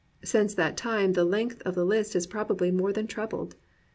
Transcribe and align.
* 0.17 0.23
Since 0.33 0.55
that 0.55 0.77
time 0.77 1.13
the 1.13 1.23
length 1.23 1.61
of 1.61 1.75
the 1.75 1.85
list 1.85 2.13
has 2.13 2.25
probably 2.25 2.71
more 2.71 2.91
than 2.91 3.05
trebled. 3.05 3.53